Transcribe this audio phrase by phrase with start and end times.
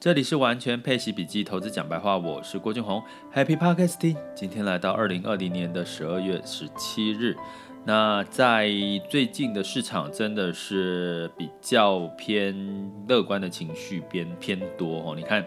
[0.00, 3.02] 这里是完全配息笔记投资讲白话，我是郭俊宏
[3.34, 4.16] ，Happy Podcasting。
[4.34, 7.36] 今天来到二零二零年的十二月十七日，
[7.84, 8.70] 那在
[9.10, 15.14] 最近的市场真的是比较偏乐观的情绪偏偏多哦。
[15.14, 15.44] 你看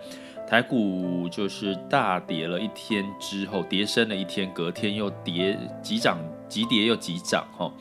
[0.48, 7.74] 台股就是大跌了一天之后，跌升了一天，隔天又跌急涨急跌又急涨哈。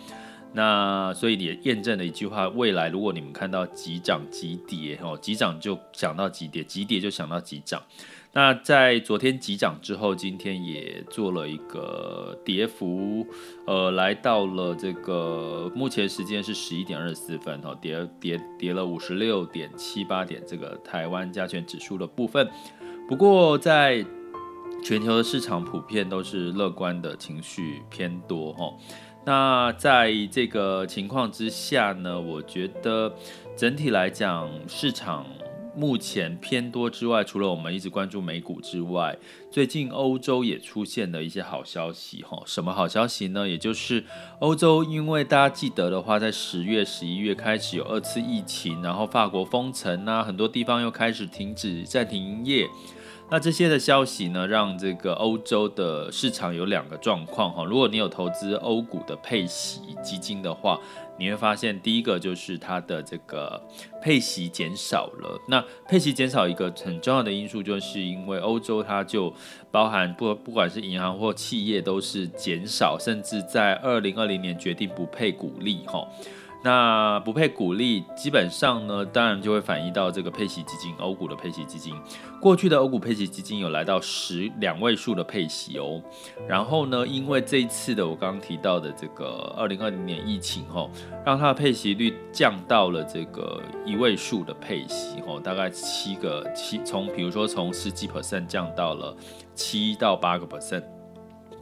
[0.55, 7.83] 那所以也验证了一句话：未来如果你们看到急涨急跌，哦，急涨就想到急跌，急跌就想到急涨。
[8.35, 13.27] 那在昨天急涨之后，今天也做了一个跌幅，
[13.67, 22.49] 呃，来到了这个目前时间是十一点二十四分，哦，跌跌跌了五十六点七八点，这个台湾加权指数的部分。
[23.07, 24.03] 不过在
[24.83, 28.73] 全球的市场普遍都是乐观的情绪偏多，哈。
[29.25, 33.15] 那在这个情况之下呢，我觉得
[33.57, 35.25] 整体来讲，市场
[35.77, 39.17] 目前偏多之外，除了我们一直关注美股之外，
[39.51, 42.43] 最近欧洲也出现了一些好消息哈。
[42.45, 43.49] 什么好消息呢？
[43.49, 44.05] 也就是
[44.41, 52.67] 欧洲，因为大家记得的话，在十月、十一月开始有二次疫情，然后法国封城啊，很多地方又开始停止、暂停营业。
[53.31, 57.65] 那这些的消息呢，让这个欧洲的市场有两个状况哈。
[57.65, 60.79] 如果你有投资欧股的配息基金的话，
[61.19, 63.59] 你会发现第一个就是它的这个
[64.03, 65.41] 配息减少了。
[65.49, 69.33] 那配息减少一个很重要的因素，就是因为欧洲它就
[69.71, 76.07] 包含不不管是银行或企业都是减少，甚至在二零二零年决定不配股利哈。
[76.65, 81.93] 那不配股利，基本上呢，当然就会反映到这个配息基金，欧股的配息基金。
[82.41, 86.01] 过去的欧股配息基金有来到十两位数的配息哦。
[86.49, 90.89] 然后呢，因为这一次的我刚刚提到的这个二零二零年疫情吼，
[91.27, 99.17] 让它的配息率降到了这个一位数的配息哦，大概七个七，从比如说从十几 percent 降到了
[99.53, 100.85] 七到八个 percent。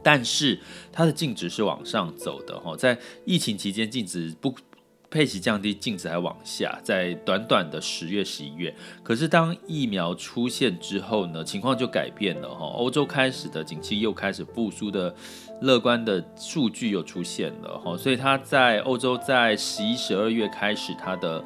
[0.03, 0.59] 但是
[0.91, 4.53] 它的净值是往上走的吼，在疫情期间净值不。
[5.11, 8.73] 配息降低，净值还往下，在短短的十月、十一月，
[9.03, 12.65] 可是当疫苗出现之后呢，情况就改变了哈。
[12.65, 15.13] 欧洲开始的景气又开始复苏的
[15.59, 21.43] 乐观的数据又出现了哈，所以它在欧洲在十一、十二月开始，它的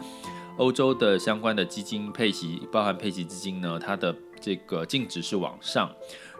[0.58, 5.90] 欧洲的相关的基金配息，包含配息基金呢，它的这个净值是往上。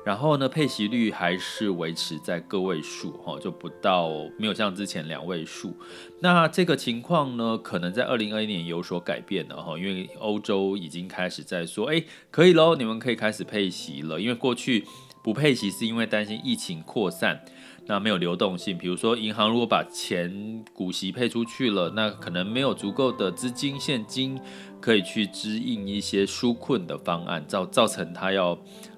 [0.06, 5.76] 然后呢，配息率还是维持在个位数，哈，就不到没有像之前两位数。
[6.20, 14.22] 那这个情况呢，可能在二零二一年有所改变了，哈，因为欧洲已经开始在说，哎，可以喽，你们可以开始配息了。
[14.22, 14.86] 因为过去
[15.24, 17.44] 不配息是因为担心疫情扩散，
[17.88, 18.78] 那没有流动性。
[18.78, 24.40] 比如说银行如果把钱股息配出去了，那可能没有足够的资金现金
[24.80, 28.56] 可以去支应一些纾困的方案，造造成它要。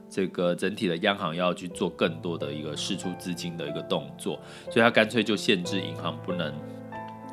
[0.10, 4.40] 这个整体的央行要去做更多的一个释出资金的一个动作，
[4.72, 6.54] 所以他干脆就限制银行不能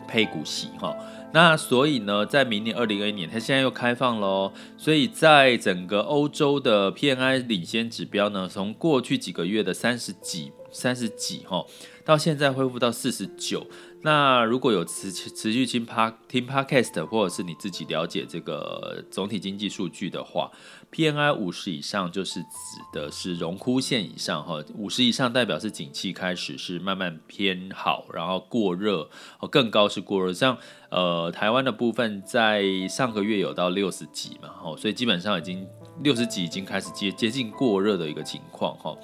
[0.06, 0.94] 配股息哈。
[1.32, 4.52] 那所以呢，在明年二零二一年，它现在又开放喽。
[4.76, 11.64] 所以在整个欧洲的 PNI 领先指标呢，从过去几个月的三十几、三十几哈，
[12.04, 13.66] 到现在恢复到四十九。
[14.02, 20.50] 那如果有持持续听 Pod 听 Podcast 或者是你自己了解这个总体经济数据的话
[20.92, 22.48] ，PNI 五十以上就是指
[22.92, 29.08] 的是荣枯线以上哈，五十以上代表是景气开始是慢慢偏好，然后过热
[29.40, 30.58] 哦，更高是过热，像
[30.90, 35.66] 呃台湾的部分在上个月有到六十几嘛，哦，所以基本上已经
[36.02, 38.96] 六十几已经开始接接近过热的一个情况哈。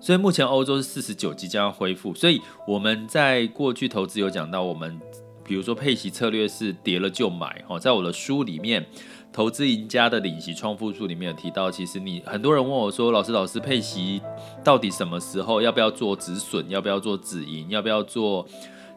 [0.00, 5.00] 所以目前欧洲是四十九即将要恢复，所以我们在过去投资有讲到，我们
[5.44, 8.82] 比如说配息策略是跌了就买哈，在我的书里面
[9.32, 14.22] 《投资赢家的领息创富术》里面有提到，其实你很多人问我说，老师老师配息
[14.62, 18.46] 到底什么时候要不要做止损，要不要做止盈，要不要做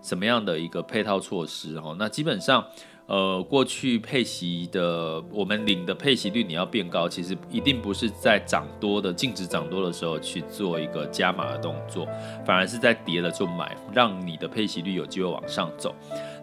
[0.02, 1.96] 什么样的一个配套措施哈？
[1.98, 2.66] 那基本上。
[3.12, 12.08] 呃，过去配息的我们领的配息率你要变高，其实一定不是在涨多的净值涨多的时候去做一个加码的动作，
[12.46, 15.94] 反而是在跌了就买，让你的配息率有机会往上走。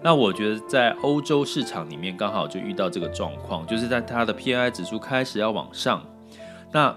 [0.02, 6.04] 那我觉得在欧洲市场里面刚好就遇到这个状况，就是在它的 P I 指数开始要往上，
[6.70, 6.94] 那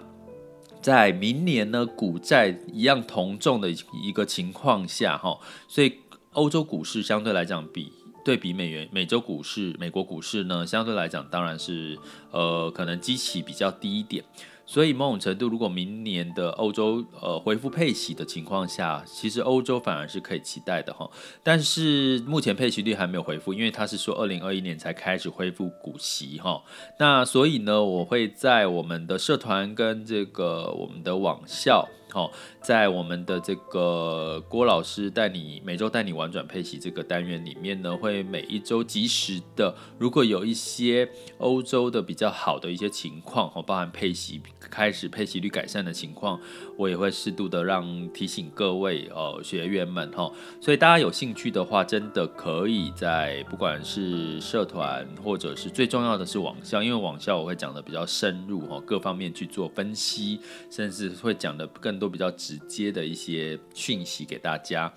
[0.81, 3.69] 在明年呢，股债一样同重的
[4.03, 5.93] 一个情况下，哈，所以
[6.33, 7.93] 欧洲股市相对来讲比。
[8.23, 11.97] 对比美元、美洲股市、美国股市呢，相对来讲当然是
[12.31, 14.23] 呃可能基期比较低一点，
[14.65, 21.09] 所以某种程度，如果明年的欧洲呃恢复配息的情况下，其实欧洲反而是可以期待的哈。
[21.43, 26.63] 但是目前配息率还没有恢复，因为他是说二零二一年才开始恢复股息哈。
[26.99, 31.87] 那所以呢，我会在我们的社团跟这个我们的网校。
[32.11, 32.29] 好，
[32.61, 46.37] 在我们的这个郭老师带你每周带你玩转配息这个单元里面呢，会每一周及时的，如果有一些欧洲的比较好的一些情况，哈，包含配息开始配息率改善的情况，
[46.77, 50.29] 我也会适度的让提醒各位哦学员们哈，
[50.59, 62.00] 所以大家有兴趣的话，真的可以在不管是社团或者是最重要的是网校，因为网校我会讲的比较深入哈，各方面去做分析，甚至会讲的更。
[62.01, 64.91] 都比较直接的一些讯息给大家，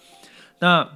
[0.58, 0.88] 那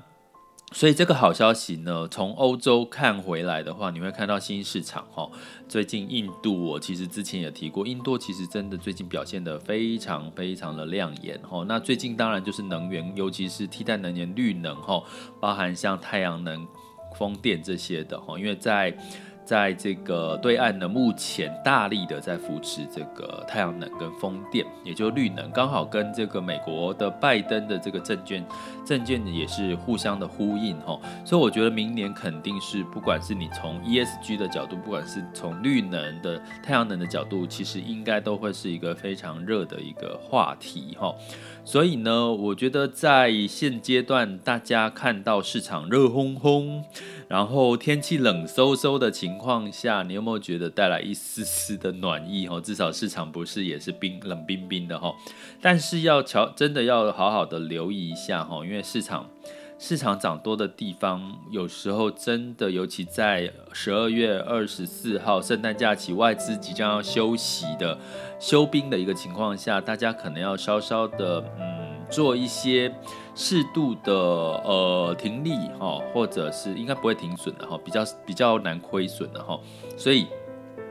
[0.72, 5.30] 所以这个好消息呢，从欧洲看回来的话，你会看到新市场哈。
[5.68, 11.62] 最近印度，我其实之前也提过，印度其实真的最近表现得非常非常的亮眼哈。
[11.68, 15.02] 那最近当然就是能源，尤其是替代能源、绿能哈，
[15.38, 16.66] 包含像太阳能、
[17.18, 18.96] 风电这些的哈，因为在
[19.48, 28.44] 在这个对岸呢，目前大力的在扶持这个太阳能跟风电，也就绿能，刚好跟这个美国的拜登的这个证券
[28.84, 41.14] 证券也是互相的呼应哈，所以我觉得明年肯定是，不管是你从 ESG 的角度，不管是从绿能的太阳能的角度，其实应该都会是一个非常热的一个话题哈。
[41.70, 46.82] 所以呢，我觉得在现阶段，大家看到市场热烘烘，
[47.28, 52.48] 然后天气冷飕飕的情况下，你有没有觉得带来一丝丝的暖意？
[52.48, 55.14] 哈，至少市场不是也是冰冷冰冰的哈。
[55.60, 59.28] 但是要瞧，真的要好好的留意一下哈，因为市场
[59.78, 67.96] 市场涨多的地方，有时候真的，尤其在十二月二十四号圣诞假期，外资即将要休息的。
[68.40, 72.92] 休兵的一个情况下，大家可能要稍稍的嗯做一些
[73.34, 79.58] 适度的呃停利哈，或者是应该不会停损的哈，比较比较难亏损的哈，
[79.96, 80.26] 所以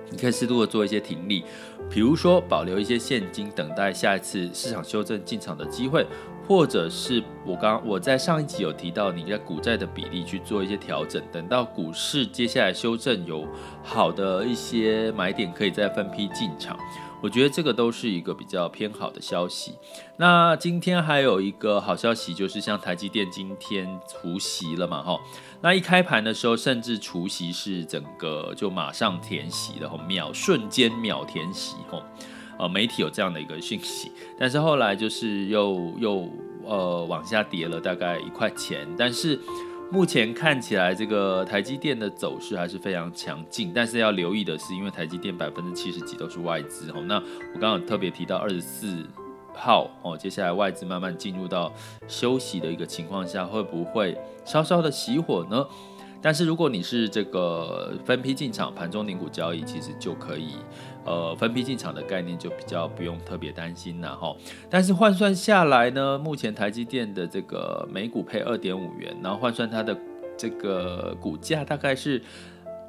[0.09, 1.43] 你可以适度的做一些停利，
[1.89, 6.05] 比如说保留一些现金，等待下一次市场修正进场的机会，
[6.47, 13.45] 或者是我刚我在上一集有提到，你在股债的比例去做一些调整，等到股市接下来修正有
[13.83, 16.77] 好的一些买点，可以再分批进场。
[17.19, 19.73] 我觉得这个都是一个比较偏好的消息。
[20.17, 25.19] 那今天还有一个好消息，就是像台积电今天除息了嘛，哈。
[25.59, 32.03] 那一开盘的时候，甚至除息是整个就马上填息了，秒瞬间秒填息，吼。
[32.57, 36.29] 呃，媒体有这样的一个讯息，但是后来就是又又
[36.65, 39.39] 呃往下跌了大概一块钱，但是。
[39.89, 46.95] 目前看起来，这个台积电的走势还是非常强劲，但是要留意的是，因为台积电百分之七十几都是外资哦。
[47.05, 49.01] 那我刚刚特别提到二十四
[49.53, 51.71] 号哦，接下来外资慢慢进入到
[52.05, 55.65] 休息的一个情况下，会不会稍稍的熄火呢？
[56.27, 60.55] 但是如果你是这个分批进场，盘中零股交易，其实就可以。
[61.05, 64.35] 呃，分批进场的概念就比较不用特别担心了哈。
[64.69, 69.97] 但是换算下来呢，目前台积电的这个每股配二点五元，然后换算它的
[70.35, 72.21] 这个股价大概是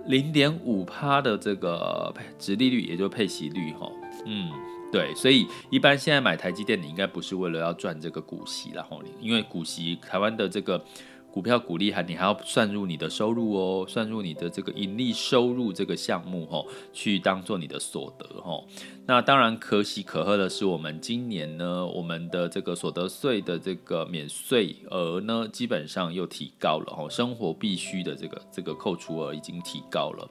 [0.07, 3.89] 零点五趴的这个殖利率，也就是配息率哈。
[4.27, 4.51] 嗯，
[4.91, 10.85] 对，所以一般现在买台积电，你应该不是为了要赚这个股息了哈，因为股息台湾的这个。
[11.39, 18.65] 股票股利还你还要算入你的收入哦，算入你的这个盈利收入这个项目哦，去当做你的所得哦。
[19.07, 30.29] 那当然可喜可贺的是，我们今年呢，我们的这个所得税的这个免税额呢，基本上又提高了哦，生活必须的这个这个扣除额已经提高了。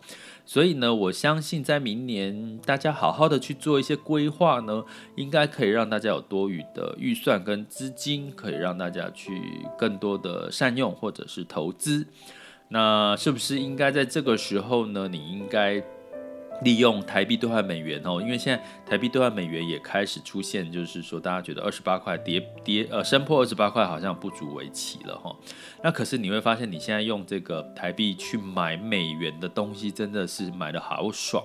[0.47, 4.85] 所以呢，我相信在明年大家好好的去做一些规划呢，
[5.15, 9.41] 应该可以让大家有多余的预算跟资金，可以让大家去
[9.77, 12.07] 更多的善用或者是投资。
[12.69, 15.09] 那是不是应该在这个时候呢？
[15.09, 15.83] 你应该。
[16.63, 25.35] 利用台币兑换美元哦，因为现在台币兑换美元也开始出现，就是说大家觉得二十八块跌跌呃升破二十八块好像不足为奇了哈。
[25.83, 31.43] 那可是你会发现你现在用这个台币去买美元的东西真的是买的好爽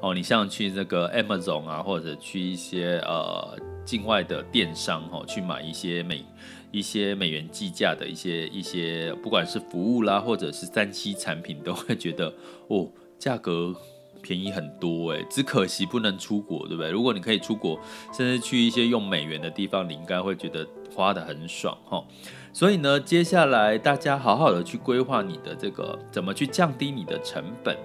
[0.00, 0.14] 哦。
[0.14, 6.24] 你像去这个 Amazon 啊，或者去一些呃境外的电商哈，去买一些美
[6.70, 12.32] 一些美元计价的一些一些不管是服务啦，或者是三 C 产品，都会觉得
[12.68, 13.76] 哦价格。
[14.22, 16.90] 便宜很多哎，只可惜不能出国，对不对？
[16.90, 17.78] 如果你可以出国，
[18.12, 22.04] 甚至去一些用美元的地方，你应该会觉得花得很爽哈。
[22.52, 27.76] 所以呢，接下来大家好好的去规划你的这个怎么去降低你的成本。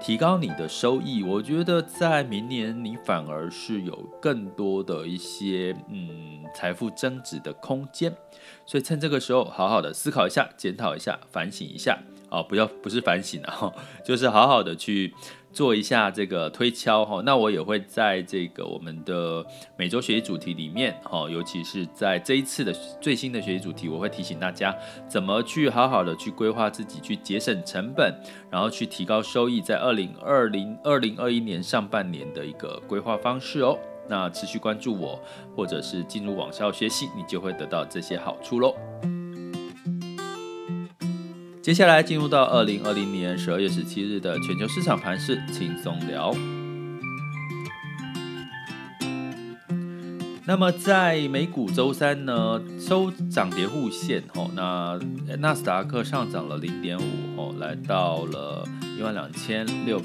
[0.00, 8.12] 提高你的收益，我觉得在明年你反而是有更多的一些嗯财富增值的空间，
[8.66, 11.96] 所以趁这个时候好好的思考一下，检讨一下，反省一下。
[12.30, 13.72] 哦，不要，不是反省啊，
[14.04, 15.14] 就是好好的去
[15.52, 17.22] 做一下这个推敲哈。
[17.24, 19.44] 那我也会在这个我们的
[19.76, 24.74] 每周学习主题里面哈，尤其是在这一次的最新的学习主题，我会提醒大家
[25.06, 28.14] 怎么去好好的去规划自己，去节省成本，
[28.50, 33.78] 然后去提高收益，在二零二零二零二一年上半年的一个规划方式哦。
[34.08, 35.20] 那持续关注我，
[35.56, 38.74] 或者是进入网校学习，你就会得到这些好处喽。
[41.62, 46.34] 接下来进入到二零二零年十二月十七日的全球市场盘势轻松聊。
[50.44, 54.98] 那么在美股周三呢，收涨跌互现吼，那
[55.38, 60.02] 纳斯达克上涨了零点五吼，来到了一万两千六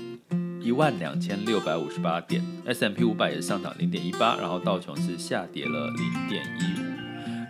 [0.62, 6.87] 一万两千六百五十八点 S M P 五百也上涨零点一八，然后道琼斯下跌了零点一五。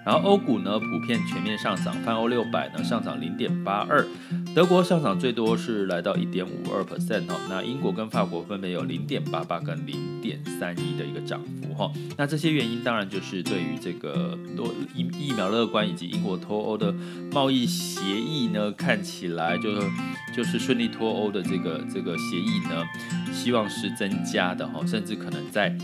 [0.08, 4.08] 然后欧股呢，普遍全面上涨，泛欧六百呢上涨零点八二，
[4.56, 16.96] 德国上涨最多是来到一点五二 percent 哈，那英国跟法国分别有零点八八跟零点三一的一个涨幅哈，那这些原因当然就是对于这个多疫疫苗乐观以及英国脱欧的
[17.34, 19.88] 贸易协议呢，看起来就是
[20.34, 22.86] 就是顺利脱欧的这个这个协议呢，
[23.34, 25.78] 希望是增加的哈，甚至可能在。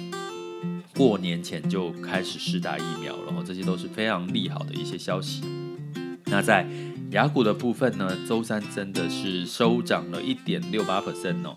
[0.95, 5.41] 过年前就开始试打疫苗了，然后这些都是非常利好的一些消息。
[6.25, 6.67] 那在
[7.11, 11.55] 雅股的部分呢，周三真的是收涨了一点六八 percent 哦。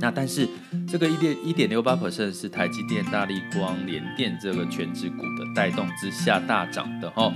[0.00, 0.48] 那但是
[0.88, 7.32] 这个一点一点六八 percent 是台积电、大力光、联电这个权值股的带动之下大涨的哈。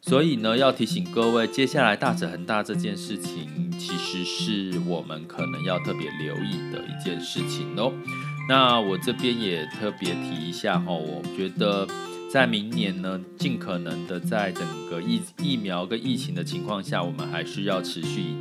[0.00, 7.92] 所以呢，要提醒各位，接下来大者恒大这件事情，其实是我们可能要特别留意的一件事情哦。
[8.48, 11.86] 那我这边也特别提一下哈，我觉得
[12.32, 18.36] 在明年呢，尽可能的在整个疫疫苗跟疫情的情况下，我们还是要持续以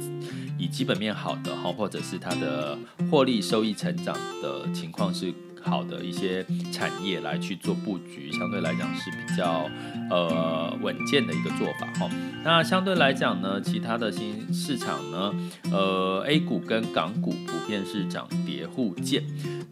[0.59, 2.77] 以基本面好的哈，或者是它的
[3.11, 5.33] 获利收益成长的情况是
[5.67, 9.69] 好的一些产业来去做布局，相对来讲是比较
[10.09, 12.09] 呃稳健的一个做法哈。
[12.43, 15.33] 那相对来讲呢，其他的新市场呢，
[15.71, 19.23] 呃 A 股跟港股普遍是涨跌互见。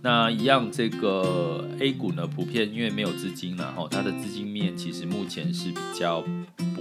[0.02, 6.24] 那一样，这个 A 股呢，普遍因为没有资金了哈，它的资金面其实目前是比较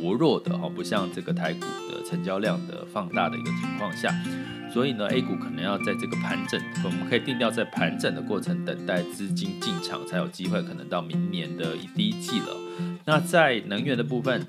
[0.04, 4.14] 薄弱的哈，不像这个台股的成交量的放大的一个情况下，
[4.70, 12.48] 所以呢，A 股可能要在这个盘整，我们可以定调在盘整的过程，等待资金进场才有机会，可能到明年的第一季了。
[13.06, 14.46] 那在能源的部分。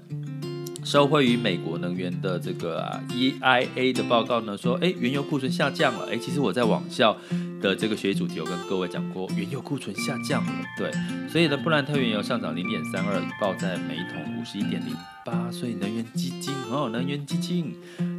[0.83, 6.07] 受惠于美国能源的这个啊 EIA 的报告呢，说，哎，原油库存下降了。
[6.11, 7.17] 哎，其实我在网校
[7.61, 10.53] 的这个学习主题有跟各位讲过，原油库存下降了。
[10.77, 10.91] 对，
[11.29, 15.49] 所以呢，布兰特原油上涨零点三二，报在每桶五十一点零八。
[15.51, 17.75] 所以能源基金哦，能源基金。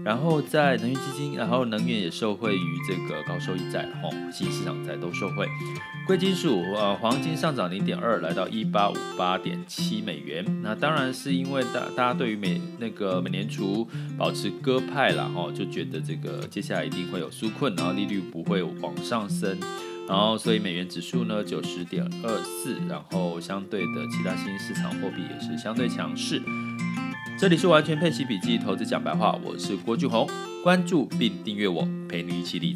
[0.07, 5.49] 然后在能源基金，然后能源也受惠于这个高收益债，吼，新市场债都受惠。
[6.07, 10.45] 贵金属呃，黄金上涨零点二，来到一八五八点七美元。
[10.63, 19.59] 那当然是因为大大家对于美那个美联储保持鸽派了，吼，就觉得这个接下来一定会有纾困，然后利率不会往上升，
[20.07, 26.41] 然后所以美元指数呢九十点二四，然后相对的其他新兴市场货币也是相对强势。
[27.39, 30.27] 这里是完全配奇笔记投资讲白话，我是郭俊宏，
[30.65, 32.75] 关注并订阅我，陪你一起理。